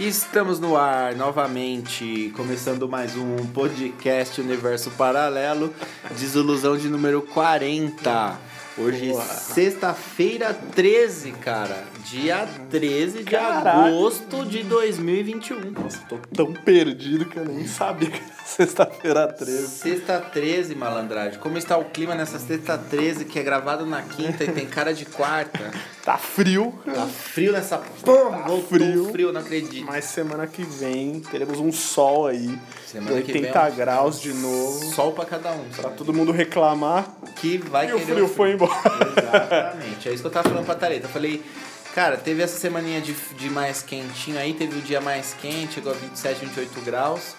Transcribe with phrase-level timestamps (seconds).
[0.00, 5.74] Estamos no ar novamente, começando mais um podcast Universo Paralelo,
[6.18, 8.38] Desilusão de número 40.
[8.78, 9.12] Hoje,
[9.52, 11.84] sexta-feira 13, cara.
[12.10, 13.70] Dia 13 de Caraca.
[13.86, 15.70] agosto de 2021.
[15.70, 19.68] Nossa, tô tão perdido que eu nem sabia que era sexta-feira 13.
[19.68, 21.38] Sexta 13, malandragem.
[21.38, 24.92] Como está o clima nessa sexta 13, que é gravado na quinta e tem cara
[24.92, 25.70] de quarta?
[26.02, 29.10] Tá frio, Tá frio nessa porra, voltou frio.
[29.12, 29.84] frio, não acredito.
[29.84, 32.58] mas semana que vem teremos um sol aí.
[32.86, 34.94] Semana que vem, 80 ó, graus de novo.
[34.94, 35.62] Sol pra cada um.
[35.68, 37.06] Pra todo mundo reclamar.
[37.36, 38.72] Que vai E o querer frio foi embora.
[39.14, 40.08] Exatamente.
[40.08, 41.04] É isso que eu tava falando pra Tareta.
[41.06, 41.42] Eu falei,
[41.94, 45.92] cara, teve essa semaninha de, de mais quentinho aí, teve o dia mais quente, chegou
[45.92, 47.34] a 27, 28 graus.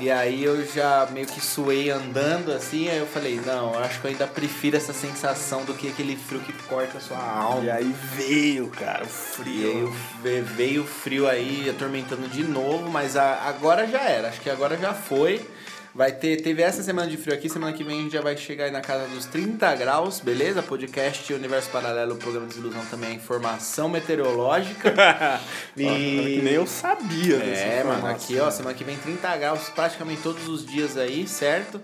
[0.00, 4.00] E aí eu já meio que suei andando assim, aí eu falei, não, eu acho
[4.00, 7.64] que eu ainda prefiro essa sensação do que aquele frio que corta a sua alma.
[7.64, 9.68] E aí veio, cara, o frio.
[9.70, 14.28] aí o- ve- veio o frio aí atormentando de novo, mas a- agora já era,
[14.28, 15.44] acho que agora já foi.
[15.98, 18.36] Vai ter, teve essa semana de frio aqui, semana que vem a gente já vai
[18.36, 20.62] chegar aí na casa dos 30 graus, beleza?
[20.62, 24.94] Podcast Universo Paralelo, programa de ilusão também é informação meteorológica.
[25.74, 30.46] Que nem eu sabia É, mano, aqui ó, semana que vem 30 graus praticamente todos
[30.46, 31.80] os dias aí, certo?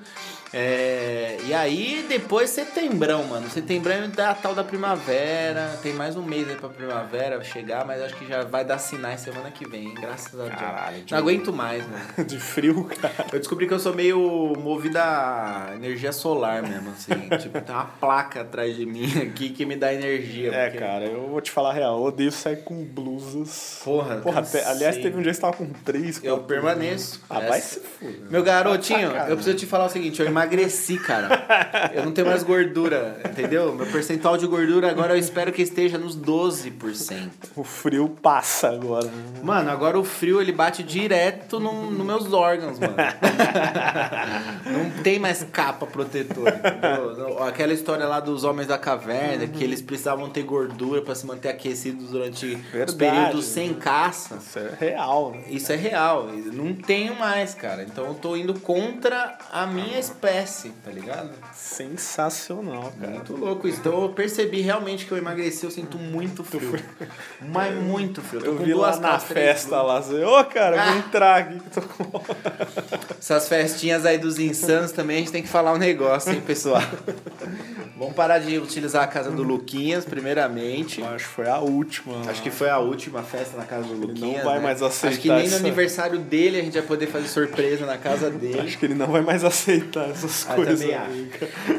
[0.53, 3.49] É, e aí depois setembrão, mano.
[3.50, 5.78] Setembrão dá a tal da primavera.
[5.82, 9.21] Tem mais um mês aí pra primavera chegar, mas acho que já vai dar sinais
[9.21, 9.94] semana que vem, hein?
[10.00, 10.54] graças a Deus.
[10.54, 12.04] Caralho, de Não aguento mais, mano.
[12.27, 13.27] De frio, cara.
[13.33, 17.12] Eu descobri que eu sou meio movido a energia solar mesmo, assim.
[17.38, 20.53] tipo, tem uma placa atrás de mim aqui que me dá energia.
[20.54, 21.97] É, porque- cara, eu vou te falar a real.
[21.99, 23.81] Eu odeio sair com blusas.
[23.84, 26.21] Porra, Porra, até- aliás, teve um dia que você tava com três.
[26.22, 27.21] Eu permaneço.
[27.28, 28.31] Ah, vai se fuder.
[28.31, 31.91] Meu garotinho, eu preciso te falar o seguinte, eu emagreci, cara.
[31.94, 33.75] Eu não tenho mais gordura, entendeu?
[33.75, 37.31] Meu percentual de gordura agora eu espero que esteja nos 12%.
[37.56, 39.10] O frio passa agora.
[39.43, 42.94] Mano, agora o frio ele bate direto no, nos meus órgãos, mano.
[44.66, 47.43] Não tem mais capa protetora, entendeu?
[47.43, 51.49] Aquela história lá dos homens da caverna, que eles precisavam ter gordura pra se manter
[51.49, 52.97] aquecidos durante os Verdade.
[52.97, 54.37] períodos sem caça.
[54.37, 55.44] Isso é real, né?
[55.49, 57.83] Isso é real, não tenho mais, cara.
[57.83, 61.30] Então eu tô indo contra a minha espécie, tá ligado?
[61.52, 63.12] Sensacional, cara.
[63.12, 63.78] Muito louco isso.
[63.80, 66.78] Então eu percebi realmente que eu emagreci, eu sinto muito frio.
[67.40, 68.44] Mas muito frio.
[68.44, 70.86] Eu com vi lá na festa lá, você, ô cara, Ah.
[70.90, 72.04] vou entrar aqui que tô com.
[73.18, 76.82] Essas festinhas aí dos insanos também a gente tem que falar um negócio, hein, pessoal?
[77.96, 81.00] Vamos parar de utilizar a casa do Luquinhas, primeiramente.
[81.02, 82.28] Acho que foi a última.
[82.28, 84.38] Acho que foi a última festa na casa do Ele Luquinhas.
[84.38, 84.64] não vai né?
[84.64, 87.86] mais Acho que aceitar nem no essa- aniversário dele a gente vai poder fazer surpresa
[87.86, 88.60] na casa dele.
[88.60, 90.80] Acho que ele não vai mais aceitar essas Ah, coisas.
[90.80, 91.30] aí.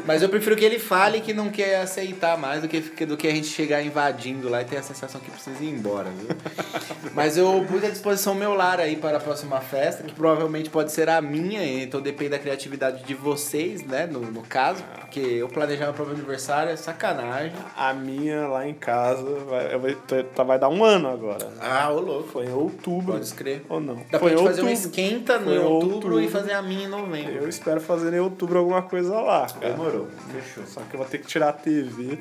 [0.04, 3.26] Mas eu prefiro que ele fale que não quer aceitar mais do que, do que
[3.26, 6.28] a gente chegar invadindo lá e ter a sensação que precisa ir embora, viu?
[7.14, 10.92] Mas eu pus à disposição meu lar aí para a próxima festa, que provavelmente pode
[10.92, 14.06] ser a minha, então depende da criatividade de vocês, né?
[14.06, 17.52] No, no caso, porque eu planejar meu próprio aniversário é sacanagem.
[17.76, 19.94] A minha lá em casa vai, vou-
[20.34, 21.48] tá- vai dar um ano agora.
[21.60, 22.28] Ah, ô louco.
[22.28, 23.12] Foi em outubro.
[23.12, 23.64] Pode escrever.
[23.68, 23.94] Ou não?
[23.96, 24.86] Dá pra Foi em gente fazer um outubro.
[24.88, 26.20] esquenta no outubro, outubro.
[26.20, 27.32] e fazer a minha em novembro.
[27.32, 29.72] Eu espero fazer em outubro alguma coisa lá, cara.
[29.72, 30.08] Demorou.
[30.32, 30.66] Fechou.
[30.66, 32.18] Só que eu vou ter que tirar a TV.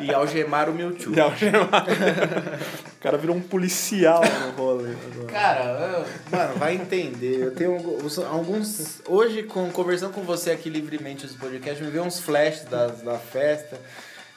[0.00, 1.14] E algemar o Mewtwo.
[1.14, 1.84] e algemar.
[2.96, 5.26] o cara virou um policial no rolê agora.
[5.32, 7.40] Cara, eu- mano, vai entender.
[7.40, 9.00] Eu tenho alguns- alguns.
[9.06, 13.18] Hoje, com, conversando com você aqui livremente nos podcasts, me veio uns flashes da, da
[13.18, 13.78] festa.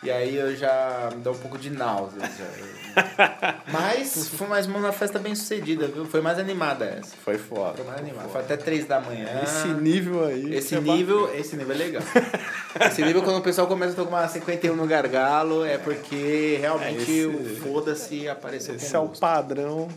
[0.06, 2.22] E aí eu já me dá um pouco de náusea.
[3.74, 6.06] Mas foi mais uma festa bem sucedida, viu?
[6.06, 7.16] Foi mais animada essa.
[7.24, 7.78] Foi foda.
[7.78, 8.30] Foi mais animada.
[8.30, 9.28] Foi até três da manhã.
[9.42, 10.54] Esse nível aí.
[10.54, 12.04] Esse é nível, esse nível é legal.
[12.80, 17.26] Esse nível, quando o pessoal começa a tomar 51 no gargalo, é porque realmente É
[17.26, 19.88] o foda-se apareceu Esse é o padrão.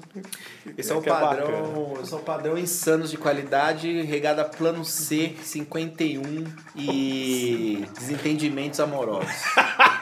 [0.76, 1.42] Esse é o que bacana.
[1.42, 6.44] padrão, esse é o padrão insanos de qualidade, regada plano C, 51
[6.76, 9.28] e desentendimentos amorosos.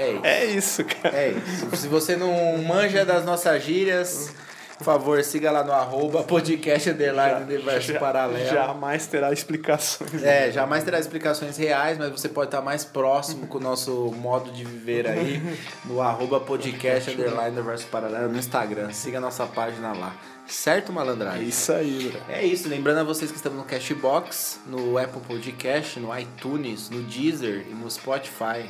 [0.00, 0.24] É isso.
[0.24, 1.16] É isso, cara.
[1.16, 1.76] É isso.
[1.76, 4.32] Se você não manja das nossas gírias,
[4.78, 8.48] por favor, siga lá no arroba podcast underline universo paralelo.
[8.48, 10.22] Jamais terá explicações.
[10.22, 14.50] É, jamais terá explicações reais, mas você pode estar mais próximo com o nosso modo
[14.50, 15.42] de viver aí
[15.84, 18.90] no arroba podcast underline universo paralelo no Instagram.
[18.90, 20.16] Siga a nossa página lá.
[20.46, 21.46] Certo, É malandragem?
[21.46, 22.22] isso aí, bro.
[22.34, 27.02] É isso, lembrando a vocês que estamos no Cashbox, no Apple Podcast, no iTunes, no
[27.02, 28.64] Deezer e no Spotify.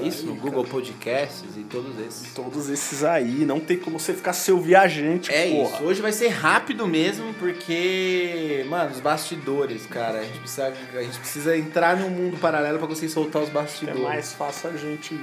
[0.00, 0.26] É isso?
[0.26, 2.32] No Google Podcasts e todos esses.
[2.34, 3.44] Todos esses aí.
[3.44, 5.74] Não tem como você ficar seu viajante, É porra.
[5.76, 5.84] isso.
[5.84, 10.20] Hoje vai ser rápido mesmo, porque, mano, os bastidores, cara.
[10.20, 13.52] A gente precisa, a gente precisa entrar num mundo paralelo pra conseguir soltar os É
[13.52, 14.00] bastidores.
[14.00, 15.18] mais fácil a gente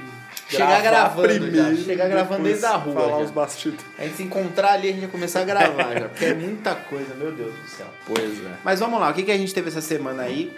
[0.48, 3.24] Chegar gravando primeiro, já, chegar gravando desde a rua Falar já.
[3.24, 3.84] os bastidores.
[3.98, 6.74] A gente se encontrar ali, a gente vai começar a gravar já, porque é muita
[6.74, 7.86] coisa, meu Deus do céu.
[8.06, 8.52] Pois é.
[8.64, 10.52] Mas vamos lá, o que, que a gente teve essa semana aí?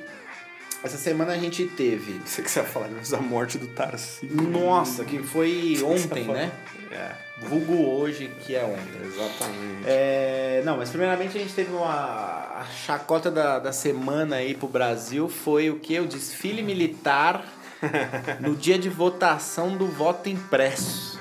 [0.85, 2.21] Essa semana a gente teve.
[2.25, 4.37] Você que você ia falar mas a morte do Tarcísio.
[4.43, 6.51] Nossa, que foi ontem, né?
[6.91, 7.15] É,
[7.47, 9.07] Vulgo hoje, que é ontem.
[9.07, 9.85] exatamente.
[9.85, 14.69] É, não, mas primeiramente a gente teve uma a chacota da, da semana aí pro
[14.69, 15.99] Brasil foi o que?
[16.01, 17.45] O desfile militar
[18.41, 21.19] no dia de votação do voto impresso.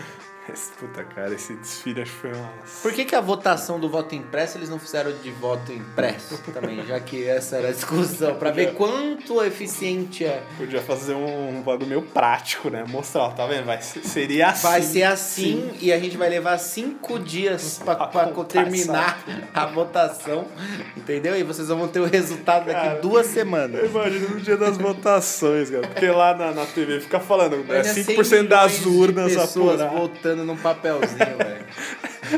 [0.79, 2.49] Puta, cara, esse desfile acho que foi uma...
[2.81, 6.85] Por que, que a votação do voto impresso eles não fizeram de voto impresso também,
[6.85, 10.43] já que essa era a discussão, pra ver quanto eficiente é.
[10.57, 12.83] Podia fazer um, bagulho meio prático, né?
[12.87, 13.65] Mostrar, ó, tá vendo?
[13.65, 14.67] Vai ser, seria assim.
[14.67, 20.45] Vai ser assim e a gente vai levar cinco dias contar terminar a votação,
[20.95, 21.37] entendeu?
[21.37, 23.85] E vocês vão ter o resultado daqui Cara, duas Eu semanas.
[23.89, 25.87] imagino no dia das votações, cara.
[25.87, 29.99] Porque lá na, na TV fica falando, é Imagina 5% 100 das urnas pessoas apuradas.
[29.99, 31.65] votando num papelzinho, velho.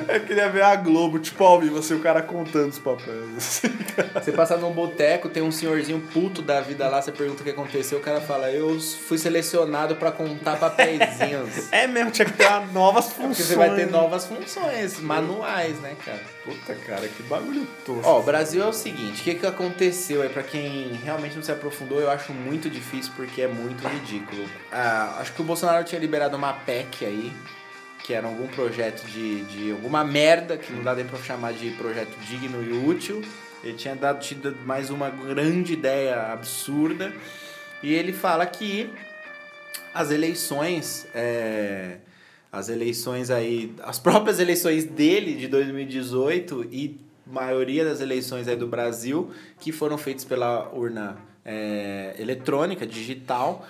[0.08, 3.38] Eu queria ver a Globo, tipo, ao vivo, assim, o cara contando os papéis.
[3.38, 3.68] assim.
[4.14, 7.52] Você passa num boteco, tem um senhorzinho puto da vida lá, você pergunta o que
[7.52, 11.72] aconteceu, o cara fala, eu fui selecionado pra contar papeizinhos.
[11.74, 13.38] É mesmo, tinha que ter novas funções.
[13.38, 16.22] Porque você vai ter novas funções, manuais, né, cara?
[16.44, 18.02] Puta, cara, que bagulho tosco.
[18.04, 21.44] Ó, o Brasil é o seguinte, o que, que aconteceu aí, pra quem realmente não
[21.44, 24.46] se aprofundou, eu acho muito difícil porque é muito ridículo.
[24.72, 27.34] Ah, acho que o Bolsonaro tinha liberado uma PEC aí,
[28.04, 31.72] que era algum projeto de, de alguma merda, que não dá nem pra chamar de
[31.72, 33.22] projeto digno e útil.
[33.64, 37.14] Ele tinha dado, tido mais uma grande ideia absurda.
[37.82, 38.90] E ele fala que
[39.94, 41.98] as eleições, é,
[42.52, 48.68] as eleições aí, as próprias eleições dele de 2018 e maioria das eleições aí do
[48.68, 53.66] Brasil que foram feitas pela urna é, eletrônica, digital,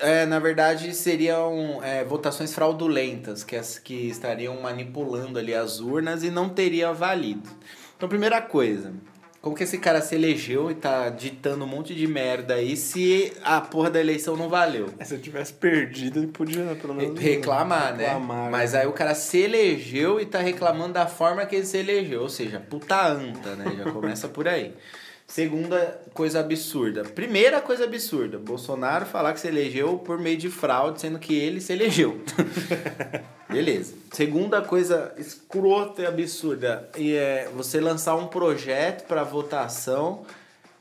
[0.00, 6.22] é, na verdade seriam é, votações fraudulentas que, as, que estariam manipulando ali as urnas
[6.22, 7.48] e não teria valido.
[7.96, 8.92] Então, primeira coisa,
[9.44, 13.30] como que esse cara se elegeu e tá ditando um monte de merda aí se
[13.44, 14.88] a porra da eleição não valeu?
[14.98, 17.20] É, Se eu tivesse perdido, ele podia, né, pelo menos.
[17.20, 18.04] reclamar, né?
[18.04, 21.76] reclamar, Mas aí o cara se elegeu e tá reclamando da forma que ele se
[21.76, 22.22] elegeu.
[22.22, 23.70] Ou seja, puta anta, né?
[23.76, 24.72] Já começa por aí.
[25.26, 27.02] Segunda coisa absurda.
[27.02, 28.38] Primeira coisa absurda.
[28.38, 32.20] Bolsonaro falar que se elegeu por meio de fraude, sendo que ele se elegeu.
[33.48, 33.94] Beleza.
[34.12, 36.88] Segunda coisa escrota e absurda.
[36.96, 40.24] E é você lançar um projeto para votação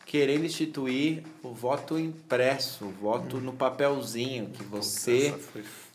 [0.05, 5.33] querendo instituir o voto impresso, o voto no papelzinho, que você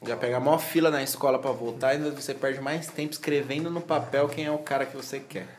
[0.05, 3.71] já pega a maior fila na escola pra votar e você perde mais tempo escrevendo
[3.71, 5.47] no papel quem é o cara que você quer.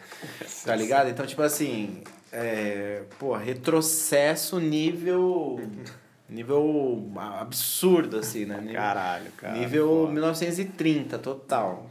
[0.65, 1.10] Tá ligado?
[1.10, 5.59] Então, tipo assim, é, pô, retrocesso nível
[6.29, 8.57] nível absurdo assim, né?
[8.62, 9.53] Nível, Caralho, cara.
[9.57, 10.12] nível foda.
[10.13, 11.89] 1930 total.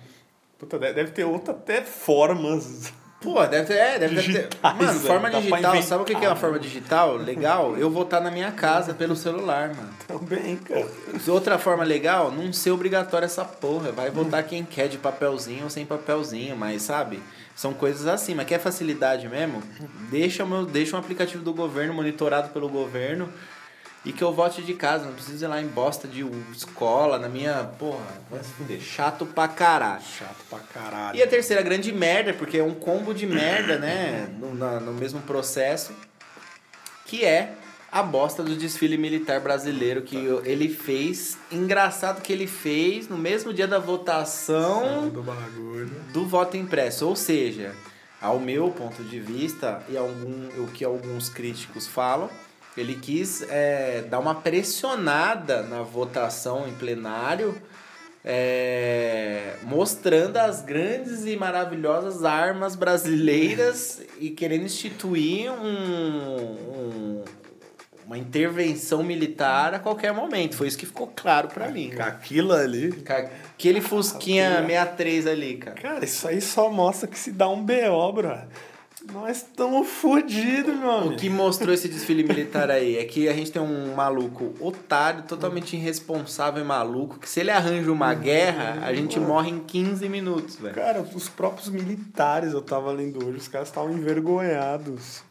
[0.59, 2.93] Puta, de- deve ter outra até formas.
[3.21, 4.49] Pô, deve ter, é, deve ter.
[4.63, 7.17] Mano, forma digital, sabe o que que é uma forma digital?
[7.17, 7.77] Legal?
[7.77, 9.91] Eu votar na minha casa pelo celular, mano.
[10.07, 10.87] Também, cara.
[11.27, 13.91] Outra forma legal, não ser obrigatório essa porra.
[13.91, 17.21] Vai votar quem quer de papelzinho ou sem papelzinho, mas sabe?
[17.59, 19.61] São coisas assim, mas quer facilidade mesmo?
[20.13, 23.29] Deixa, o meu, deixa um aplicativo do governo, monitorado pelo governo,
[24.05, 25.07] e que eu vote de casa.
[25.07, 26.25] Não precisa ir lá em bosta de
[26.55, 27.65] escola, na minha.
[27.77, 28.81] Porra, vai se fuder.
[28.81, 30.01] Chato pra caralho.
[30.01, 31.19] Chato pra caralho.
[31.19, 34.29] E a terceira grande merda, porque é um combo de merda, né?
[34.39, 35.93] No, na- no mesmo processo,
[37.07, 37.55] que é
[37.91, 41.39] a bosta do desfile militar brasileiro que ele fez.
[41.51, 45.23] Engraçado que ele fez no mesmo dia da votação do
[46.13, 47.07] do voto impresso.
[47.09, 47.75] Ou seja,
[48.21, 52.29] ao meu ponto de vista, e algum, o que alguns críticos falam,
[52.77, 57.61] ele quis é, dar uma pressionada na votação em plenário,
[58.25, 67.25] é, mostrando as grandes e maravilhosas armas brasileiras e querendo instituir um- um-
[68.09, 70.57] uma intervenção militar a qualquer momento.
[70.57, 71.93] Foi isso que ficou claro pra mim.
[71.95, 72.91] Com aquilo ali.
[72.91, 75.77] Com Aquele Fusquinha 63 ali, cara.
[75.79, 78.35] Cara, isso aí só mostra que se dá um BO, bro.
[79.13, 81.17] Nós estamos fodidos, meu O amigo.
[81.17, 85.77] que mostrou esse desfile militar aí é que a gente tem um maluco otário, totalmente
[85.77, 90.57] irresponsável e maluco, que se ele arranja uma guerra, a gente morre em 15 minutos,
[90.57, 90.75] velho.
[90.75, 95.23] Cara, os próprios militares, eu tava lendo hoje, os caras estavam envergonhados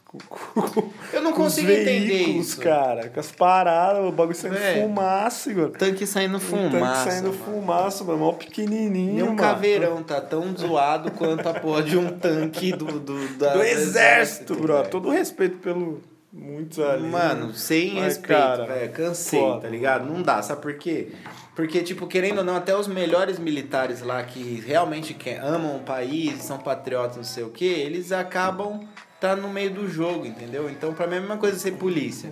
[1.12, 2.60] Eu não consigo entender veículos, isso.
[2.60, 3.08] cara.
[3.08, 5.70] Com as paradas, o bagulho saindo Véi, fumaça, mano.
[5.70, 6.70] Tanque saindo Um fumaça.
[7.04, 7.44] tanque saindo mano.
[7.44, 8.18] fumaça, mano.
[8.18, 9.38] Mó pequenininho, Nenhum mano.
[9.38, 14.54] caveirão tá tão zoado quanto a porra de um tanque do, do, da- Do exército,
[14.54, 14.78] bro.
[14.78, 14.88] velho.
[14.88, 17.06] Todo respeito pelo muitos ali.
[17.06, 18.92] Mano, sem Mas, respeito, velho.
[18.92, 19.60] Cansei, foda.
[19.62, 20.06] tá ligado?
[20.06, 21.08] Não dá, sabe por quê?
[21.54, 26.42] Porque, tipo, querendo ou não, até os melhores militares lá que realmente amam o país,
[26.44, 28.80] são patriotas, não sei o quê, eles acabam
[29.20, 30.70] tá no meio do jogo, entendeu?
[30.70, 32.30] Então, pra mim é a mesma coisa ser polícia.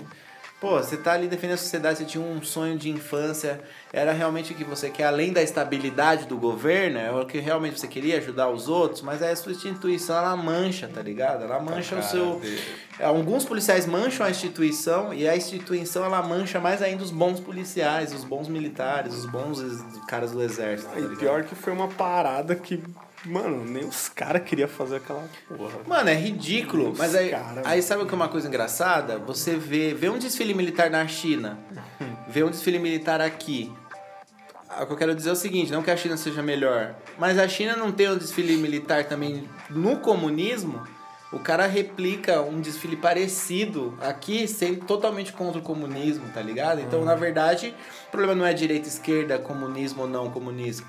[0.59, 3.61] Pô, você tá ali defendendo a sociedade, você tinha um sonho de infância,
[3.93, 7.79] era realmente o que você quer, além da estabilidade do governo, é o que realmente
[7.79, 11.45] você queria ajudar os outros, mas aí a sua instituição, ela mancha, tá ligado?
[11.45, 12.41] Ela mancha o seu...
[12.99, 17.39] É, Alguns policiais mancham a instituição e a instituição, ela mancha mais ainda os bons
[17.39, 19.61] policiais, os bons militares, os bons
[20.09, 22.83] caras do exército, tá E pior que foi uma parada que,
[23.27, 25.79] mano, nem os caras queriam fazer aquela porra.
[25.87, 26.95] Mano, é ridículo.
[26.97, 29.19] Mas aí, cara, aí sabe o que é uma coisa engraçada?
[29.19, 31.59] Você vê, vê um desfile militar na China,
[32.29, 33.73] vê um desfile militar aqui.
[34.69, 36.95] Ah, O que eu quero dizer é o seguinte, não que a China seja melhor,
[37.19, 40.83] mas a China não tem um desfile militar também no comunismo.
[41.33, 46.81] O cara replica um desfile parecido aqui, sendo totalmente contra o comunismo, tá ligado?
[46.81, 47.75] Então, na verdade,
[48.07, 50.87] o problema não é direita, esquerda, comunismo ou não comunismo.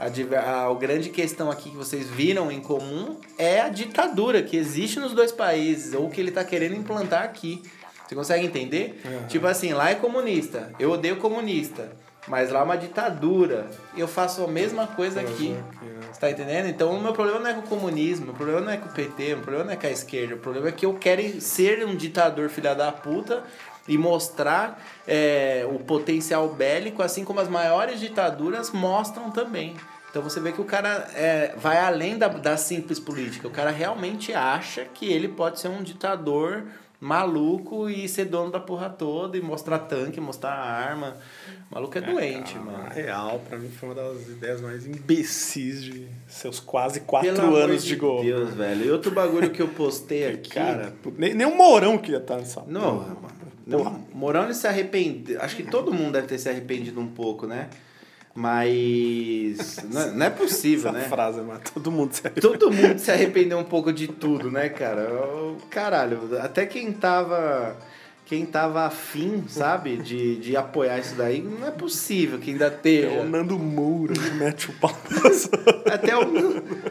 [0.00, 4.56] A, a, a grande questão aqui que vocês viram em comum é a ditadura que
[4.56, 7.62] existe nos dois países, ou que ele tá querendo implantar aqui.
[8.08, 8.98] Você consegue entender?
[9.04, 9.26] Uhum.
[9.26, 11.92] Tipo assim, lá é comunista, eu odeio comunista,
[12.26, 13.68] mas lá é uma ditadura.
[13.94, 15.54] Eu faço a mesma coisa aqui.
[16.10, 16.68] Você tá entendendo?
[16.68, 18.92] Então o meu problema não é com o comunismo, meu problema não é com o
[18.92, 21.86] PT, meu problema não é com a esquerda, o problema é que eu quero ser
[21.86, 23.44] um ditador filha da puta
[23.90, 29.74] e mostrar é, o potencial bélico, assim como as maiores ditaduras mostram também.
[30.10, 33.70] Então você vê que o cara é, vai além da, da simples política, o cara
[33.70, 36.64] realmente acha que ele pode ser um ditador
[37.00, 41.16] maluco e ser dono da porra toda e mostrar tanque, mostrar arma.
[41.70, 42.88] O maluco é doente, Na mano.
[42.90, 47.84] real, pra mim foi uma das ideias mais imbecis de seus quase quatro Pelo anos
[47.84, 48.22] de, gol.
[48.22, 48.84] Deus, velho.
[48.84, 50.50] E outro bagulho que eu postei aqui.
[50.50, 53.39] Cara, nem, nem o Mourão queria estar nessa não, porra, mano.
[53.78, 54.00] Porra.
[54.12, 55.40] Morão ele se arrependeu.
[55.42, 57.68] Acho que todo mundo deve ter se arrependido um pouco, né?
[58.34, 59.76] Mas.
[59.92, 61.04] Não, é- não é possível, Essa né?
[61.08, 61.60] frase, mano.
[61.74, 65.08] Todo mundo se Todo mundo se arrependeu um pouco de tudo, né, cara?
[65.68, 67.76] Caralho, até quem tava.
[68.30, 72.68] Quem tava afim, sabe, de, de apoiar isso daí, não é possível que ainda É
[72.68, 73.20] esteja.
[73.22, 74.96] o Nando Moura que mete o pau.
[75.92, 76.22] Até o,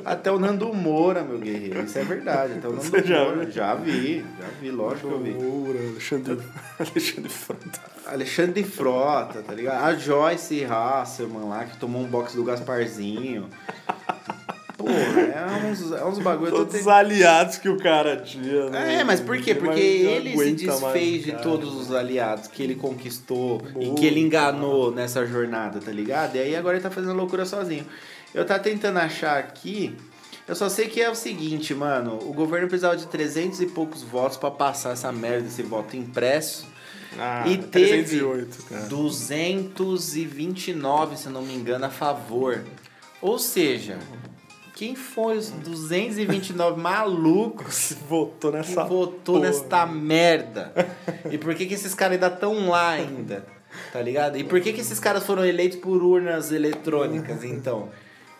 [0.03, 1.84] até o Nando Moura, meu guerreiro.
[1.86, 2.53] Isso é verdade.
[2.58, 3.38] Até o Nando Você já Moura.
[3.46, 3.51] viu?
[3.51, 5.29] Já vi, já vi, lógico que eu vi.
[5.31, 6.38] Moura, Alexandre,
[6.77, 7.81] Alexandre Frota.
[8.05, 9.81] Alexandre Frota, tá ligado?
[9.86, 13.48] A Joyce Hasselman lá, que tomou um box do Gasparzinho.
[15.00, 16.51] É uns, é uns bagulho.
[16.51, 18.70] Todos os te- aliados que o cara tinha.
[18.70, 18.96] né?
[18.96, 19.56] É, mas por quê?
[19.56, 21.44] Porque ele se desfez de cara.
[21.44, 23.96] todos os aliados que ele conquistou e Boa.
[23.96, 26.36] que ele enganou nessa jornada, tá ligado?
[26.36, 27.86] E aí agora ele tá fazendo loucura sozinho.
[28.34, 29.96] Eu tava tentando achar aqui.
[30.48, 32.18] Eu só sei que é o seguinte, mano.
[32.24, 36.65] O governo precisava de 300 e poucos votos pra passar essa merda desse voto impresso.
[37.18, 38.82] Ah, e teve 308, cara.
[38.86, 42.63] 229, se não me engano, a favor.
[43.22, 43.98] Ou seja,
[44.79, 48.86] quem foi os 229 malucos Que votou que nessa.
[48.86, 49.48] votou porra.
[49.48, 50.74] nesta merda?
[51.29, 53.45] E por que, que esses caras ainda estão lá ainda?
[53.91, 54.38] Tá ligado?
[54.38, 57.89] E por que, que esses caras foram eleitos por urnas eletrônicas, então?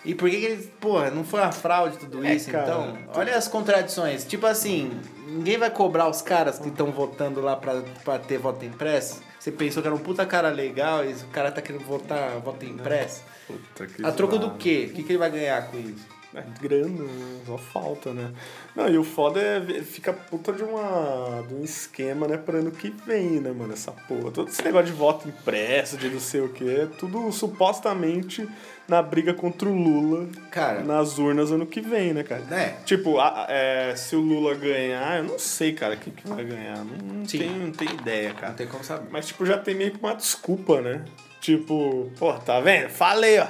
[0.06, 0.70] E por que, que eles.
[0.80, 2.64] Porra, não foi uma fraude tudo É, isso, cara.
[2.64, 2.98] então?
[3.16, 4.24] Olha as contradições.
[4.24, 8.64] Tipo assim, ninguém vai cobrar os caras que estão votando lá pra, pra ter voto
[8.64, 9.22] impresso?
[9.38, 12.64] Você pensou que era um puta cara legal e o cara tá querendo votar voto
[12.66, 13.24] impresso?
[13.46, 14.58] Puta que A troco do zoado.
[14.58, 14.88] quê?
[14.90, 16.19] O que, que ele vai ganhar com isso?
[16.36, 17.06] É grana,
[17.48, 18.32] só falta, né?
[18.76, 22.70] Não, e o foda é fica puta de, uma, de um esquema, né, pra ano
[22.70, 23.74] que vem, né, mano?
[23.74, 24.30] Essa porra.
[24.30, 28.48] Todo esse negócio de voto impresso, de não sei o quê, é tudo supostamente
[28.88, 32.42] na briga contra o Lula Cara, nas urnas ano que vem, né, cara?
[32.42, 32.78] né?
[32.86, 36.78] Tipo, a- é, se o Lula ganhar, eu não sei, cara, quem que vai ganhar.
[36.78, 37.40] Não, não, Sim.
[37.40, 38.50] tenho, não tenho ideia, cara.
[38.50, 39.08] Não tem como saber.
[39.12, 41.04] Mas, tipo, já tem meio que uma desculpa, né?
[41.42, 42.90] Tipo, pô, tá vendo?
[42.90, 43.48] Falei, ó.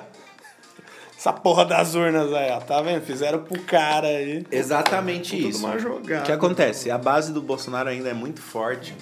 [1.19, 2.61] Essa porra das urnas aí, ó.
[2.61, 3.01] Tá vendo?
[3.05, 4.45] Fizeram pro cara aí.
[4.49, 5.67] Exatamente Tudo isso.
[5.67, 6.89] O que acontece?
[6.89, 8.95] A base do Bolsonaro ainda é muito forte,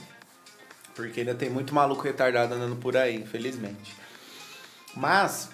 [0.95, 3.95] porque ainda tem muito maluco retardado andando por aí, infelizmente.
[4.95, 5.49] Mas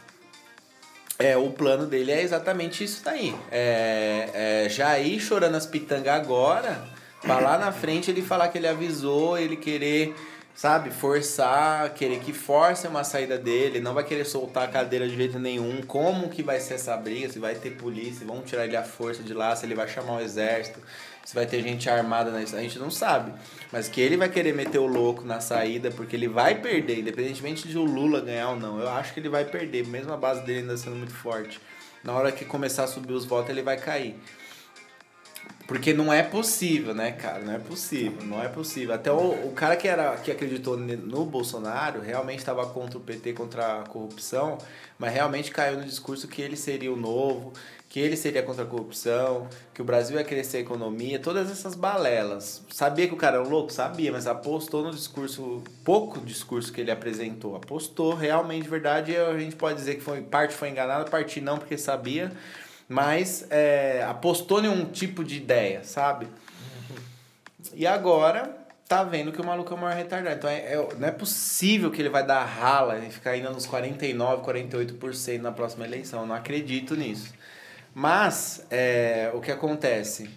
[1.19, 3.35] é, o plano dele é exatamente isso daí.
[3.51, 6.81] É, é já ir chorando as pitangas agora,
[7.21, 10.15] pra lá na frente ele falar que ele avisou, ele querer,
[10.55, 15.15] sabe, forçar, querer que force uma saída dele, não vai querer soltar a cadeira de
[15.15, 15.81] jeito nenhum.
[15.81, 17.29] Como que vai ser essa briga?
[17.29, 20.17] Se vai ter polícia, vão tirar ele à força de lá, se ele vai chamar
[20.17, 20.79] o exército.
[21.25, 23.33] se vai ter gente armada nisso, a gente não sabe.
[23.71, 27.67] Mas que ele vai querer meter o louco na saída, porque ele vai perder, independentemente
[27.67, 28.79] de o Lula ganhar ou não.
[28.79, 31.59] Eu acho que ele vai perder, mesmo a base dele ainda sendo muito forte.
[32.03, 34.15] Na hora que começar a subir os votos, ele vai cair.
[35.65, 37.39] Porque não é possível, né, cara?
[37.39, 38.93] Não é possível, não é possível.
[38.93, 43.33] Até o, o cara que, era, que acreditou no Bolsonaro realmente estava contra o PT,
[43.33, 44.57] contra a corrupção,
[44.99, 47.53] mas realmente caiu no discurso que ele seria o novo,
[47.87, 51.75] que ele seria contra a corrupção, que o Brasil ia crescer a economia, todas essas
[51.75, 52.61] balelas.
[52.69, 53.71] Sabia que o cara era um louco?
[53.71, 57.55] Sabia, mas apostou no discurso, pouco discurso que ele apresentou.
[57.55, 61.57] Apostou realmente, de verdade, a gente pode dizer que foi, parte foi enganada, parte não,
[61.57, 62.33] porque sabia
[62.87, 66.27] mas é, apostou em um tipo de ideia, sabe?
[67.73, 70.35] E agora tá vendo que o maluco é o maior retardado.
[70.35, 73.65] Então é, é, não é possível que ele vai dar rala e ficar ainda nos
[73.65, 76.21] 49, 48% na próxima eleição.
[76.21, 77.33] Eu não acredito nisso.
[77.93, 80.29] Mas é, o que acontece?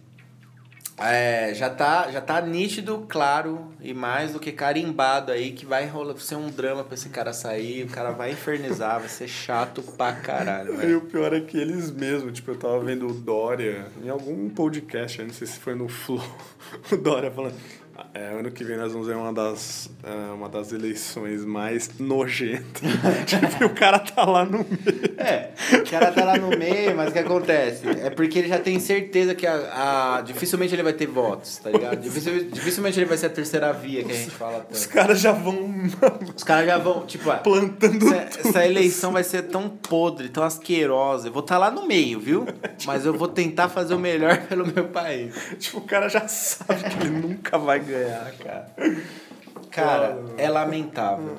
[0.98, 5.86] É, já, tá, já tá nítido, claro, e mais do que carimbado aí, que vai
[5.86, 9.82] rolar, ser um drama pra esse cara sair, o cara vai infernizar, vai ser chato
[9.82, 10.82] pra caralho.
[10.82, 14.48] E o pior é que eles mesmos, tipo, eu tava vendo o Dória em algum
[14.48, 16.24] podcast, não sei se foi no Flow,
[16.90, 17.56] o Dória falando,
[18.16, 22.82] é, ano que vem nós vamos ver uma das, é, uma das eleições mais nojentas.
[23.26, 25.14] tipo, o cara tá lá no meio.
[25.18, 27.86] É, o cara tá lá no meio, mas o que acontece?
[27.86, 31.68] É porque ele já tem certeza que a, a dificilmente ele vai ter votos, tá
[31.68, 32.00] ligado?
[32.00, 34.72] Dificilmente, dificilmente ele vai ser a terceira via que a gente fala tanto.
[34.72, 35.56] Os caras já vão.
[36.34, 38.14] Os caras já vão, tipo, plantando.
[38.14, 41.28] Essa, essa, eleição vai ser tão podre, tão asquerosa.
[41.28, 42.46] Eu vou estar tá lá no meio, viu?
[42.86, 45.34] Mas eu vou tentar fazer o melhor pelo meu país.
[45.58, 48.05] Tipo, o cara já sabe que ele nunca vai ganhar,
[48.42, 48.66] cara.
[49.70, 51.36] Cara, é lamentável.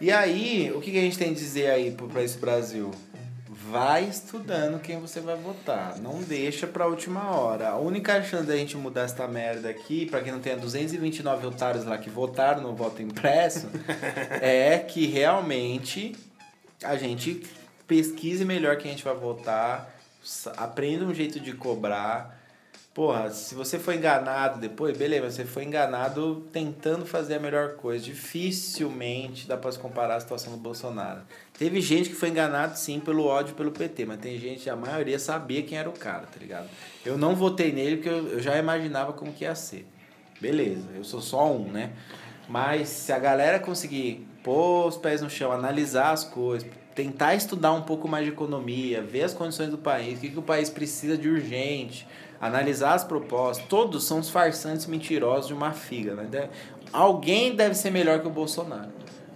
[0.00, 2.90] E aí, o que a gente tem a dizer aí para esse Brasil?
[3.48, 5.98] Vai estudando quem você vai votar.
[5.98, 7.70] Não deixa pra última hora.
[7.70, 11.84] A única chance da gente mudar essa merda aqui, para quem não tenha 229 otários
[11.84, 13.68] lá que votaram no voto impresso,
[14.40, 16.14] é que realmente
[16.84, 17.42] a gente
[17.86, 19.94] pesquise melhor quem a gente vai votar,
[20.56, 22.35] aprenda um jeito de cobrar
[22.96, 28.02] Porra, se você foi enganado depois, beleza, você foi enganado tentando fazer a melhor coisa.
[28.02, 31.20] Dificilmente dá pra se comparar a situação do Bolsonaro.
[31.58, 35.18] Teve gente que foi enganado sim pelo ódio pelo PT, mas tem gente, a maioria
[35.18, 36.70] sabia quem era o cara, tá ligado?
[37.04, 39.86] Eu não votei nele porque eu, eu já imaginava como que ia ser.
[40.40, 41.92] Beleza, eu sou só um, né?
[42.48, 47.74] Mas se a galera conseguir pôr os pés no chão, analisar as coisas, tentar estudar
[47.74, 50.70] um pouco mais de economia, ver as condições do país, o que, que o país
[50.70, 52.08] precisa de urgente
[52.40, 56.14] analisar as propostas, todos são os farsantes mentirosos de uma figa.
[56.14, 56.48] Né?
[56.92, 58.90] Alguém deve ser melhor que o Bolsonaro.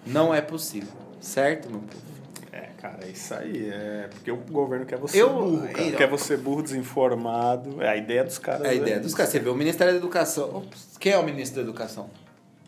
[0.07, 0.93] Não é possível.
[1.21, 2.11] Certo, meu povo?
[2.53, 3.69] É, cara, é isso aí.
[3.71, 5.83] É porque o governo quer você eu, burro, cara.
[5.83, 7.83] Eu, quer você burro, desinformado.
[7.83, 8.65] É a ideia dos caras.
[8.65, 9.31] É a ideia é dos caras.
[9.31, 10.65] Você vê o Ministério da Educação.
[10.99, 12.11] Quem é o ministro da Educação?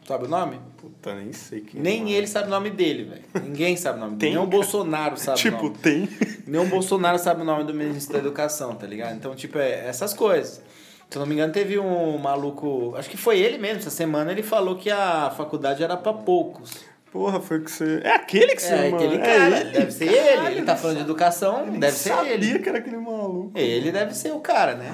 [0.06, 0.58] Sabe o nome?
[0.76, 2.16] Puta, nem sei quem Nem é.
[2.16, 3.46] ele sabe o nome dele, velho.
[3.46, 4.34] Ninguém sabe o nome dele.
[4.34, 5.70] Nem o Bolsonaro sabe tipo, o nome.
[5.70, 6.08] Tipo, tem.
[6.46, 9.14] Nem o Bolsonaro sabe o nome do ministro da Educação, tá ligado?
[9.14, 10.60] Então, tipo, é essas coisas.
[11.08, 12.94] Se eu não me engano, teve um maluco.
[12.96, 16.72] Acho que foi ele mesmo, essa semana ele falou que a faculdade era para poucos.
[17.12, 18.00] Porra, foi que você.
[18.02, 19.56] É aquele que você É aquele cara.
[19.58, 20.56] É ele, deve ser caralho, ele.
[20.56, 22.46] Ele tá falando de educação, deve ser ele.
[22.46, 23.52] sabia que era aquele maluco.
[23.54, 24.90] Ele deve ser o cara, né?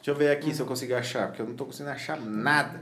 [0.00, 2.80] Deixa eu ver aqui se eu consigo achar, porque eu não tô conseguindo achar nada.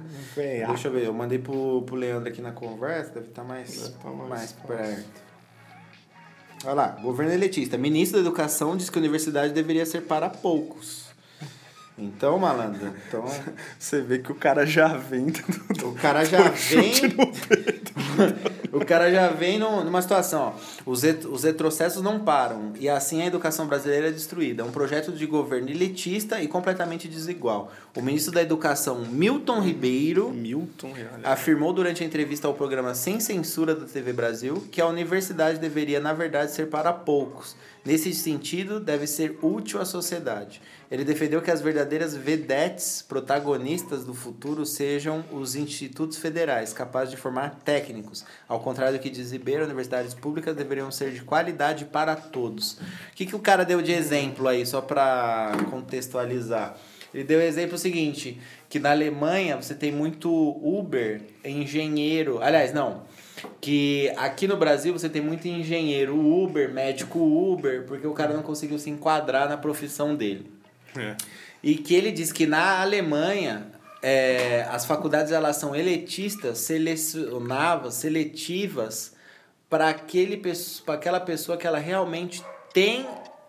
[0.69, 3.89] Deixa eu ver, eu mandei pro, pro Leandro aqui na conversa, deve estar tá mais,
[4.01, 5.29] tá mais, mais perto.
[6.65, 7.77] Olha lá, governo elitista.
[7.77, 11.08] Ministro da Educação diz que a universidade deveria ser para poucos.
[11.99, 13.25] Então, malandro, então.
[13.79, 15.27] Você vê que o cara já vem.
[15.27, 16.93] Do, o cara já vem.
[18.73, 20.69] o cara já vem numa situação, ó.
[20.87, 22.73] Os, et, os retrocessos não param.
[22.79, 24.63] E assim a educação brasileira é destruída.
[24.63, 27.73] É um projeto de governo elitista e completamente desigual.
[27.97, 30.93] O ministro da Educação, Milton Ribeiro, Milton,
[31.25, 35.99] afirmou durante a entrevista ao programa Sem Censura da TV Brasil que a universidade deveria,
[35.99, 37.57] na verdade, ser para poucos.
[37.85, 40.61] Nesse sentido, deve ser útil à sociedade.
[40.91, 47.17] Ele defendeu que as verdadeiras vedetes protagonistas do futuro sejam os institutos federais, capazes de
[47.17, 48.25] formar técnicos.
[48.47, 52.73] Ao contrário do que diz Ribeiro, universidades públicas deveriam ser de qualidade para todos.
[52.73, 56.77] O que, que o cara deu de exemplo aí, só para contextualizar?
[57.13, 62.43] Ele deu o exemplo seguinte, que na Alemanha você tem muito Uber, engenheiro...
[62.43, 63.07] Aliás, não
[63.61, 68.43] que aqui no Brasil você tem muito engenheiro Uber, médico Uber, porque o cara não
[68.43, 70.51] conseguiu se enquadrar na profissão dele.
[70.97, 71.17] É.
[71.63, 73.67] E que ele diz que na Alemanha
[74.03, 79.15] é, as faculdades elas são eletistas, selecionavam, seletivas
[79.69, 80.41] para aquele
[80.85, 83.07] para aquela pessoa que ela realmente tem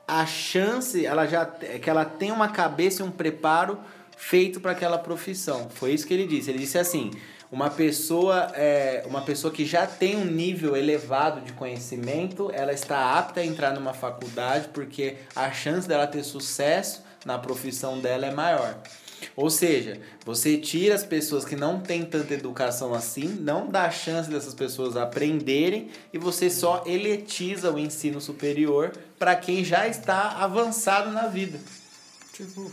[0.08, 3.80] a chance, ela já que ela tem uma cabeça e um preparo
[4.18, 5.70] feito para aquela profissão.
[5.70, 6.50] Foi isso que ele disse.
[6.50, 7.12] Ele disse assim:
[7.52, 13.18] uma pessoa, é, uma pessoa que já tem um nível elevado de conhecimento, ela está
[13.18, 18.32] apta a entrar numa faculdade porque a chance dela ter sucesso na profissão dela é
[18.32, 18.78] maior.
[19.36, 24.30] Ou seja, você tira as pessoas que não têm tanta educação assim, não dá chance
[24.30, 31.12] dessas pessoas aprenderem e você só eletiza o ensino superior para quem já está avançado
[31.12, 31.60] na vida.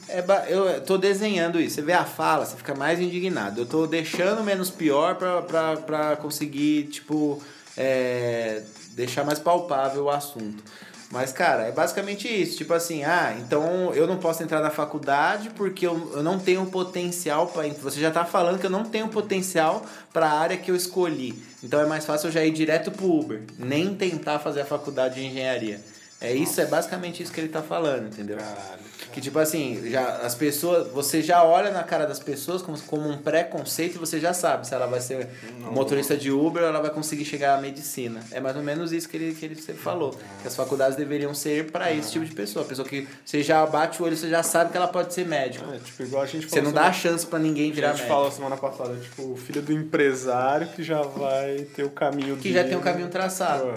[0.09, 1.77] É, eu tô desenhando isso.
[1.77, 3.63] Você vê a fala, você fica mais indignado.
[3.63, 7.43] Eu tô deixando menos pior pra, pra, pra conseguir, tipo,
[7.77, 10.63] é, deixar mais palpável o assunto.
[11.11, 12.57] Mas, cara, é basicamente isso.
[12.59, 16.67] Tipo assim, ah, então eu não posso entrar na faculdade porque eu, eu não tenho
[16.67, 17.69] potencial para.
[17.69, 21.41] Você já tá falando que eu não tenho potencial para a área que eu escolhi.
[21.63, 25.17] Então é mais fácil eu já ir direto pro Uber, nem tentar fazer a faculdade
[25.17, 25.81] de engenharia.
[26.21, 28.39] É isso, é basicamente isso que ele tá falando, entendeu?
[28.39, 28.87] Caralho.
[29.13, 33.09] Que tipo assim, já as pessoas, você já olha na cara das pessoas como, como
[33.09, 35.29] um preconceito e você já sabe se ela vai ser
[35.61, 35.73] não.
[35.73, 38.21] motorista de Uber ou ela vai conseguir chegar à medicina.
[38.31, 40.19] É mais ou menos isso que ele, que ele sempre falou.
[40.41, 42.65] Que as faculdades deveriam ser para esse tipo de pessoa.
[42.65, 45.27] A pessoa que você já bate o olho, você já sabe que ela pode ser
[45.27, 45.71] médico.
[45.73, 48.05] É, tipo, igual a gente Você não dá chance para ninguém virar médico.
[48.05, 51.91] A gente falou semana passada, tipo, o filho do empresário que já vai ter o
[51.91, 53.75] caminho Que já tem o caminho traçado.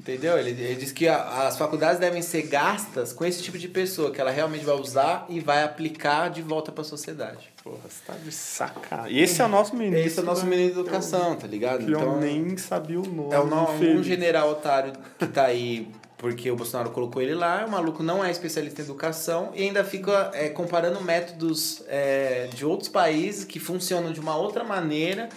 [0.00, 0.38] Entendeu?
[0.38, 4.10] Ele, ele diz que a, as faculdades devem ser gastas com esse tipo de pessoa,
[4.10, 7.52] que ela realmente vai usar e vai aplicar de volta para a sociedade.
[7.62, 9.14] Porra, você tá de sacanagem.
[9.14, 10.06] E esse é o nosso ministro.
[10.06, 11.84] Esse é o nosso ministro da Educação, tá ligado?
[11.84, 13.34] Que então, eu nem sabia o nome.
[13.34, 15.86] É o nome, um general otário que tá aí
[16.16, 19.82] porque o Bolsonaro colocou ele lá, o maluco não é especialista em educação e ainda
[19.84, 25.28] fica é, comparando métodos é, de outros países que funcionam de uma outra maneira,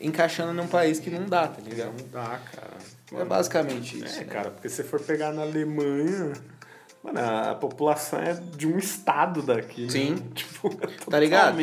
[0.00, 1.92] encaixando num país que não dá, tá ligado?
[1.92, 3.01] Não dá, cara.
[3.20, 4.16] É basicamente isso.
[4.16, 4.24] É, né?
[4.24, 6.32] cara, porque se você for pegar na Alemanha.
[7.02, 9.82] Mano, a população é de um estado daqui.
[9.82, 9.90] Né?
[9.90, 10.10] Sim.
[10.10, 10.22] Né?
[10.34, 11.58] Tipo, é tá ligado?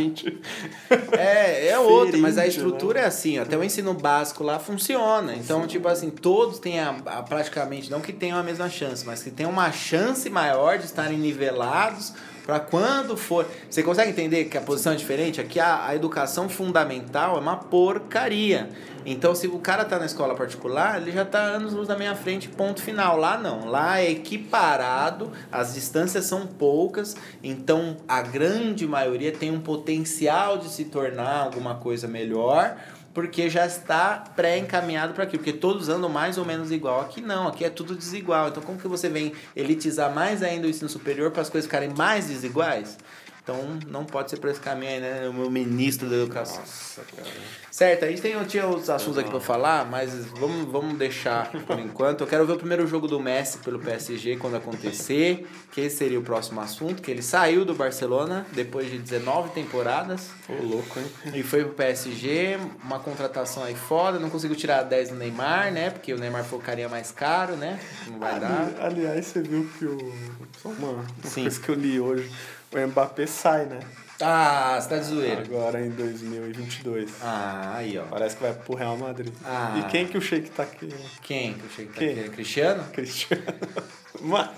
[1.17, 3.05] É, é outro, mas a estrutura né?
[3.05, 5.33] é assim, até o ensino básico lá funciona.
[5.33, 5.67] Então, Sim.
[5.67, 9.31] tipo assim, todos têm a, a, praticamente, não que tenham a mesma chance, mas que
[9.31, 12.13] tenham uma chance maior de estarem nivelados
[12.49, 13.45] para quando for.
[13.69, 15.39] Você consegue entender que a posição é diferente?
[15.39, 18.69] Aqui a, a educação fundamental é uma porcaria.
[19.05, 22.15] Então, se o cara tá na escola particular, ele já tá anos luz na minha
[22.15, 23.17] frente, ponto final.
[23.17, 23.67] Lá não.
[23.67, 30.69] Lá é equiparado, as distâncias são poucas, então a grande maioria tem um potencial de
[30.69, 32.75] se tornar alguma coisa melhor
[33.13, 37.01] porque já está pré-encaminhado para aquilo, porque todos andam mais ou menos igual.
[37.01, 38.49] Aqui não, aqui é tudo desigual.
[38.49, 41.89] Então como que você vem elitizar mais ainda o ensino superior para as coisas ficarem
[41.89, 42.97] mais desiguais?
[43.41, 45.27] Então não pode ser por esse caminho aí, né?
[45.27, 46.59] O meu ministro da educação.
[46.59, 47.29] Nossa, cara.
[47.71, 51.79] Certo, a gente tem, tinha outros assuntos aqui para falar, mas vamos, vamos deixar por
[51.79, 52.21] enquanto.
[52.21, 56.19] Eu quero ver o primeiro jogo do Messi pelo PSG quando acontecer, que esse seria
[56.19, 60.29] o próximo assunto, que ele saiu do Barcelona depois de 19 temporadas.
[60.47, 61.05] Ô, louco, hein?
[61.33, 65.89] E foi pro PSG, uma contratação aí foda, não conseguiu tirar 10 do Neymar, né?
[65.89, 67.79] Porque o Neymar carinha mais caro, né?
[68.07, 68.73] Não vai Ali, dar.
[68.81, 70.13] Aliás, você viu que o.
[70.61, 72.29] Só uma, uma coisa que eu li hoje
[72.71, 73.79] o Mbappé sai, né?
[74.21, 75.41] Ah, você tá de zoeira.
[75.41, 77.09] Agora em 2022.
[77.21, 78.03] Ah, aí, ó.
[78.03, 79.33] Parece que vai pro Real Madrid.
[79.45, 79.75] Ah.
[79.79, 80.93] E quem que o Sheik tá aqui?
[81.21, 82.19] Quem que o Sheik tá quem?
[82.19, 82.29] aqui?
[82.29, 82.83] Cristiano?
[82.91, 83.43] Cristiano.
[84.19, 84.51] Mano.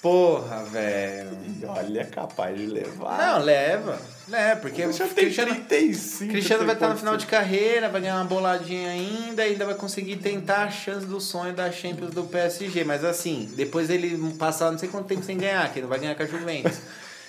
[0.00, 1.36] Porra, velho.
[1.66, 3.18] Olha, é capaz de levar.
[3.18, 4.00] Não, leva.
[4.28, 8.24] Leva, porque o Cristiano, 35, Cristiano vai estar no final de carreira, vai ganhar uma
[8.24, 12.84] boladinha ainda, ainda vai conseguir tentar a chance do sonho da Champions do PSG.
[12.84, 15.98] Mas assim, depois ele passar não sei quanto tempo sem ganhar, que ele não vai
[15.98, 16.78] ganhar com a Juventus.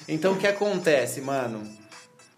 [0.08, 1.66] Então o que acontece, mano?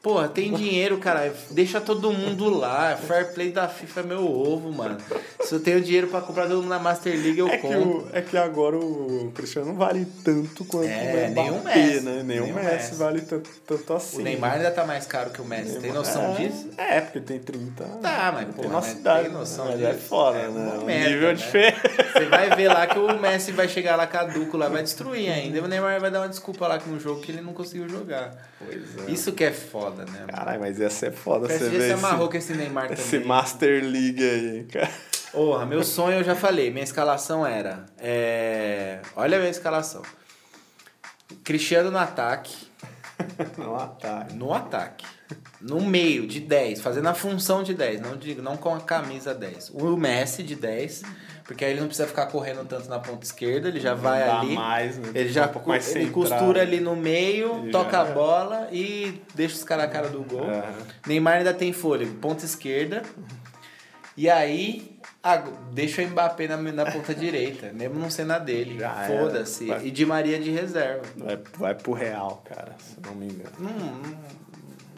[0.01, 1.31] Porra, tem dinheiro, cara.
[1.51, 2.97] Deixa todo mundo lá.
[2.97, 4.97] Fair play da FIFA é meu ovo, mano.
[5.41, 7.79] Se eu tenho dinheiro pra comprar todo mundo na Master League, eu é compro.
[7.79, 11.51] Que o, é que agora o Cristiano não vale tanto quanto é, o Mbappé, nem
[11.51, 12.23] o Messi, né?
[12.23, 14.17] Nem, nem o Messi, Messi, vale tanto, tanto assim.
[14.17, 15.65] O Neymar ainda tá mais caro que o Messi.
[15.65, 16.69] Neymar, tem noção é, disso?
[16.77, 17.83] É, porque tem 30.
[17.83, 19.23] Tá, mas pô, tem nossa idade.
[19.25, 19.89] Tem noção mas disso.
[19.89, 20.79] É foda, é né?
[20.81, 21.33] Um merda, nível né?
[21.35, 21.79] diferente.
[22.11, 25.59] Você vai ver lá que o Messi vai chegar lá caduco lá, vai destruir ainda.
[25.59, 27.87] E o Neymar vai dar uma desculpa lá com um jogo que ele não conseguiu
[27.87, 28.49] jogar.
[28.57, 29.11] Pois é.
[29.11, 30.25] Isso que é foda, né?
[30.27, 31.87] Caralho, mas ia ser foda você ver.
[31.87, 33.03] Você amarrou com esse Neymar também.
[33.03, 34.91] Esse Master League aí, cara.
[35.31, 36.71] Porra, meu sonho eu já falei.
[36.71, 37.85] Minha escalação era.
[37.97, 38.99] É...
[39.15, 40.01] Olha a minha escalação:
[41.43, 42.55] Cristiano no ataque.
[43.57, 44.33] no ataque.
[44.35, 45.05] No ataque.
[45.61, 49.33] No meio, de 10, fazendo a função de 10, não, digo, não com a camisa
[49.33, 49.69] 10.
[49.69, 51.03] O Messi de 10,
[51.51, 54.55] porque aí ele não precisa ficar correndo tanto na ponta esquerda, ele já vai ali.
[54.55, 55.09] Mais, né?
[55.13, 58.01] Ele já um ele costura ali no meio, ele toca já...
[58.03, 60.49] a bola e deixa os caras a cara do gol.
[60.49, 60.63] É.
[61.05, 63.03] Neymar ainda tem fôlego, ponta esquerda.
[64.15, 68.79] E aí, Ah, deixa o Mbappé na, na ponta direita, mesmo não sendo a dele.
[69.07, 69.65] Foda-se.
[69.65, 69.87] Vai.
[69.87, 71.03] E de Maria de reserva.
[71.17, 73.51] Vai, vai pro Real, cara, se não me engano.
[73.59, 74.17] Não, não-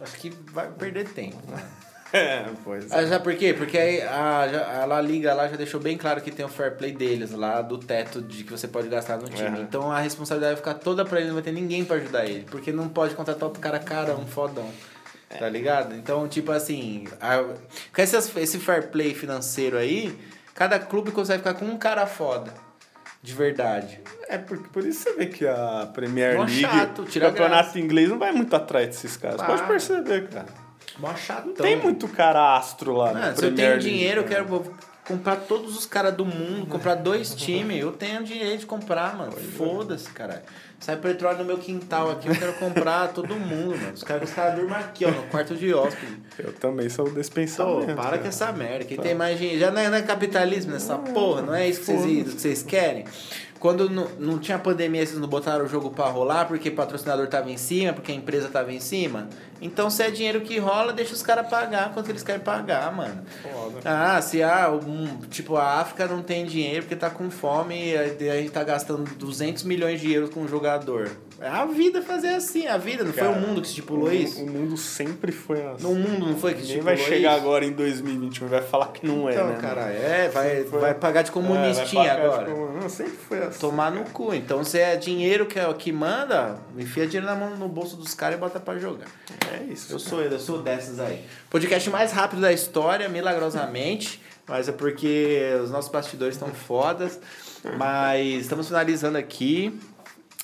[0.02, 1.38] acho que vai perder tempo.
[1.50, 1.63] né?
[2.15, 2.95] É, pois é.
[2.95, 3.56] Ah, já por quê?
[3.56, 6.47] Porque aí a, já- a La Liga lá já deixou bem claro que tem o
[6.49, 9.58] fair play deles lá, do teto de que você pode gastar no time.
[9.58, 9.62] É.
[9.62, 12.45] Então a responsabilidade vai ficar toda pra ele, não vai ter ninguém pra ajudar ele.
[12.52, 14.69] Porque não pode contratar outro cara carão, fodão.
[15.39, 15.95] Tá ligado?
[15.95, 20.15] Então, tipo assim, a, com essas- esse fair play financeiro aí,
[20.54, 22.54] cada clube consegue ficar com um cara foda.
[23.23, 23.99] De verdade.
[24.30, 28.08] É, porque por isso você vê que a Premier Mó League, chato, o campeonato inglês,
[28.10, 29.41] não vai muito atrás desses caras.
[29.41, 30.62] Pode perceber, cara.
[31.00, 31.48] Mó chatão.
[31.48, 34.46] Não tem muito cara astro lá Ah, se eu tenho dinheiro, eu cara.
[34.46, 34.76] quero
[35.06, 37.82] comprar todos os caras do mundo, comprar dois times.
[37.82, 39.32] Eu tenho dinheiro de comprar, mano.
[39.32, 40.42] Foda-se, caralho.
[40.80, 43.94] Sai petróleo no meu quintal aqui, eu quero comprar todo mundo, mano.
[43.94, 46.22] Os caras os caras durmam aqui, ó, no quarto de hóspede.
[46.38, 47.96] Eu também sou pensamento.
[47.96, 48.18] para cara.
[48.20, 48.84] com essa merda.
[48.84, 49.60] Quem tem mais dinheiro.
[49.62, 52.64] Já não é, não é capitalismo nessa porra, não é isso que vocês, que vocês
[52.64, 53.06] querem?
[53.63, 57.28] Quando não, não tinha pandemia, vocês não botaram o jogo pra rolar porque o patrocinador
[57.28, 59.30] tava em cima, porque a empresa tava em cima?
[59.62, 63.23] Então, se é dinheiro que rola, deixa os caras pagar quanto eles querem pagar, mano.
[63.41, 63.80] Foda.
[63.86, 67.97] Ah, se ah, um, tipo, a África não tem dinheiro porque tá com fome e
[67.97, 71.10] a a gente tá gastando 200 milhões de euros com um jogador.
[71.44, 74.14] É a vida fazer assim, a vida, não foi Cara, o mundo que estipulou o,
[74.14, 74.42] isso?
[74.42, 75.84] O mundo sempre foi assim.
[75.84, 77.42] No mundo não foi que estipulou vai chegar isso?
[77.42, 79.58] agora em 2021 e vai falar que não é, Então, né?
[79.60, 82.46] cara, é, vai, Foi- vai pagar de comunistinha É, pagar de agora.
[82.52, 83.60] comun- Não, sempre foi assim.
[83.60, 84.34] Tomar no cu.
[84.34, 88.14] Então, se é dinheiro que, é, que manda, enfia dinheiro na mão no bolso dos
[88.14, 89.08] caras e bota pra jogar.
[89.54, 89.92] É isso.
[89.94, 91.26] Eu sou eu sou dessas aí.
[91.50, 94.22] Podcast mais rápido da história, milagrosamente.
[94.48, 97.20] Mas é porque os nossos bastidores estão fodas.
[97.78, 99.78] Mas estamos finalizando aqui.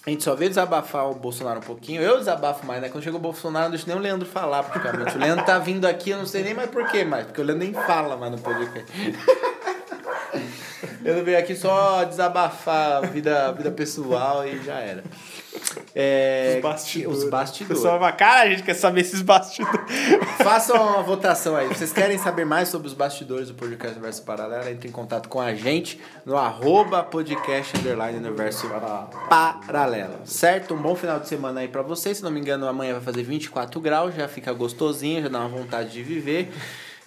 [0.10, 2.02] A gente só veio desabafar o Bolsonaro um pouquinho.
[2.02, 2.90] Eu desabafo mais, né?
[2.90, 5.16] Quando chega o Bolsonaro, não deixo nem o Leandro falar, praticamente.
[5.16, 7.44] O Leandro tá vindo aqui, eu não sei nem mais por quê mais, porque o
[7.44, 8.92] Leandro nem fala mais no podcast.
[11.06, 15.04] Eu veio aqui só desabafar a vida, vida pessoal e já era.
[15.96, 17.18] É, Os bastidores.
[17.24, 17.82] Os bastidores.
[17.82, 19.80] pessoal cara, a gente quer saber esses bastidores.
[20.44, 21.68] Façam uma votação aí.
[21.68, 24.70] Vocês querem saber mais sobre os bastidores do podcast Universo Paralelo?
[24.70, 28.70] Entre em contato com a gente no arroba podcast underline universo
[29.30, 30.20] paralelo.
[30.26, 30.74] Certo?
[30.74, 32.18] Um bom final de semana aí pra vocês.
[32.18, 35.50] Se não me engano, amanhã vai fazer 24 graus, já fica gostosinho, já dá uma
[35.50, 36.52] vontade de viver.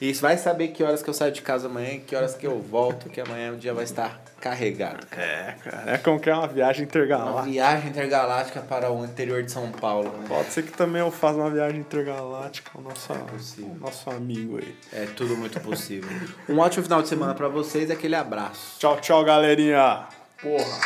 [0.00, 2.60] E vai saber que horas que eu saio de casa amanhã, que horas que eu
[2.60, 5.06] volto, que amanhã o dia vai estar carregado.
[5.16, 5.92] É, cara.
[5.92, 7.42] É como que é uma viagem Uma intergaláctica.
[7.50, 10.10] viagem intergaláctica para o interior de São Paulo.
[10.10, 10.24] né?
[10.28, 13.70] Pode ser que também eu faça uma viagem intergaláctica com o nosso, possível.
[13.70, 14.76] o nosso amigo aí.
[14.92, 16.10] É tudo muito possível.
[16.48, 18.78] Um ótimo final de semana pra vocês e aquele abraço.
[18.78, 20.06] Tchau, tchau, galerinha.
[20.42, 20.80] Porra.